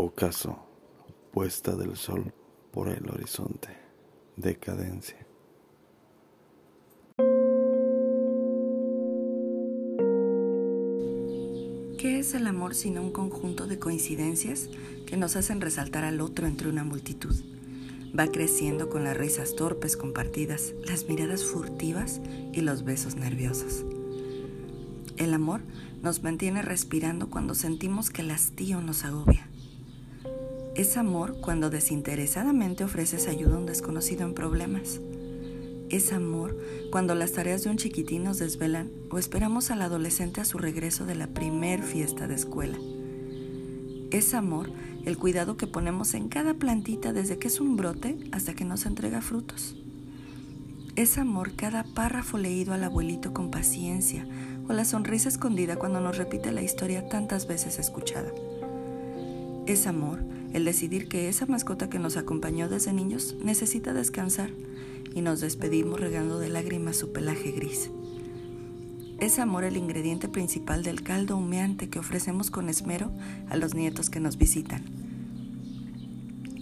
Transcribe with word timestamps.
Ocaso, 0.00 0.56
puesta 1.32 1.74
del 1.74 1.96
sol 1.96 2.32
por 2.70 2.86
el 2.86 3.10
horizonte, 3.10 3.76
decadencia. 4.36 5.26
¿Qué 11.98 12.20
es 12.20 12.32
el 12.34 12.46
amor 12.46 12.76
sino 12.76 13.02
un 13.02 13.10
conjunto 13.10 13.66
de 13.66 13.80
coincidencias 13.80 14.68
que 15.04 15.16
nos 15.16 15.34
hacen 15.34 15.60
resaltar 15.60 16.04
al 16.04 16.20
otro 16.20 16.46
entre 16.46 16.68
una 16.68 16.84
multitud? 16.84 17.34
Va 18.16 18.28
creciendo 18.28 18.90
con 18.90 19.02
las 19.02 19.16
risas 19.16 19.56
torpes 19.56 19.96
compartidas, 19.96 20.74
las 20.86 21.08
miradas 21.08 21.44
furtivas 21.44 22.20
y 22.52 22.60
los 22.60 22.84
besos 22.84 23.16
nerviosos. 23.16 23.84
El 25.16 25.34
amor 25.34 25.62
nos 26.04 26.22
mantiene 26.22 26.62
respirando 26.62 27.30
cuando 27.30 27.56
sentimos 27.56 28.10
que 28.10 28.22
el 28.22 28.30
hastío 28.30 28.80
nos 28.80 29.04
agobia. 29.04 29.48
Es 30.78 30.96
amor 30.96 31.38
cuando 31.40 31.70
desinteresadamente 31.70 32.84
ofreces 32.84 33.26
ayuda 33.26 33.56
a 33.56 33.58
un 33.58 33.66
desconocido 33.66 34.24
en 34.24 34.32
problemas. 34.32 35.00
Es 35.90 36.12
amor 36.12 36.56
cuando 36.92 37.16
las 37.16 37.32
tareas 37.32 37.64
de 37.64 37.70
un 37.70 37.78
chiquitín 37.78 38.22
nos 38.22 38.38
desvelan 38.38 38.88
o 39.10 39.18
esperamos 39.18 39.72
al 39.72 39.82
adolescente 39.82 40.40
a 40.40 40.44
su 40.44 40.56
regreso 40.56 41.04
de 41.04 41.16
la 41.16 41.26
primer 41.26 41.82
fiesta 41.82 42.28
de 42.28 42.36
escuela. 42.36 42.78
Es 44.12 44.34
amor 44.34 44.70
el 45.04 45.18
cuidado 45.18 45.56
que 45.56 45.66
ponemos 45.66 46.14
en 46.14 46.28
cada 46.28 46.54
plantita 46.54 47.12
desde 47.12 47.40
que 47.40 47.48
es 47.48 47.58
un 47.58 47.76
brote 47.76 48.16
hasta 48.30 48.54
que 48.54 48.64
nos 48.64 48.86
entrega 48.86 49.20
frutos. 49.20 49.74
Es 50.94 51.18
amor 51.18 51.56
cada 51.56 51.82
párrafo 51.82 52.38
leído 52.38 52.72
al 52.72 52.84
abuelito 52.84 53.34
con 53.34 53.50
paciencia 53.50 54.28
o 54.68 54.72
la 54.72 54.84
sonrisa 54.84 55.28
escondida 55.28 55.74
cuando 55.74 56.00
nos 56.00 56.18
repite 56.18 56.52
la 56.52 56.62
historia 56.62 57.08
tantas 57.08 57.48
veces 57.48 57.80
escuchada. 57.80 58.30
Es 59.66 59.88
amor 59.88 60.37
el 60.52 60.64
decidir 60.64 61.08
que 61.08 61.28
esa 61.28 61.46
mascota 61.46 61.90
que 61.90 61.98
nos 61.98 62.16
acompañó 62.16 62.68
desde 62.68 62.92
niños 62.92 63.36
necesita 63.42 63.92
descansar 63.92 64.50
y 65.14 65.20
nos 65.20 65.40
despedimos 65.40 66.00
regando 66.00 66.38
de 66.38 66.48
lágrimas 66.48 66.96
su 66.96 67.12
pelaje 67.12 67.52
gris. 67.52 67.90
Es 69.18 69.38
amor 69.38 69.64
el 69.64 69.76
ingrediente 69.76 70.28
principal 70.28 70.82
del 70.84 71.02
caldo 71.02 71.36
humeante 71.36 71.88
que 71.88 71.98
ofrecemos 71.98 72.50
con 72.50 72.68
esmero 72.68 73.10
a 73.48 73.56
los 73.56 73.74
nietos 73.74 74.10
que 74.10 74.20
nos 74.20 74.38
visitan. 74.38 74.84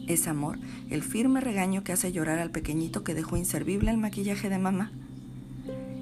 Es 0.07 0.27
amor 0.27 0.59
el 0.89 1.03
firme 1.03 1.41
regaño 1.41 1.85
que 1.85 1.93
hace 1.93 2.13
llorar 2.13 2.39
al 2.39 2.51
pequeñito 2.51 3.05
que 3.05 3.15
dejó 3.15 3.37
inservible 3.37 3.91
el 3.91 3.99
maquillaje 3.99 4.49
de 4.49 4.59
mamá. 4.59 4.91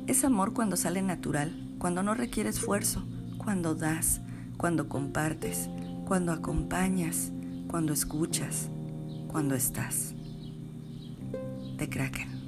Es 0.07 0.25
amor 0.25 0.53
cuando 0.53 0.77
sale 0.77 1.03
natural, 1.03 1.75
cuando 1.79 2.03
no 2.03 2.15
requiere 2.15 2.51
esfuerzo, 2.51 3.05
cuando 3.39 3.75
das, 3.75 4.21
cuando 4.57 4.89
compartes, 4.89 5.69
cuando 6.05 6.33
acompañas, 6.33 7.33
cuando 7.75 7.93
escuchas, 7.93 8.71
cuando 9.27 9.57
estás. 9.57 10.15
De 11.77 11.89
Kraken. 11.91 12.44